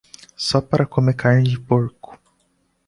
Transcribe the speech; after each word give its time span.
Só 0.35 0.59
para 0.61 0.87
comer 0.87 1.13
carne 1.15 1.43
de 1.47 1.59
porco 1.59 2.17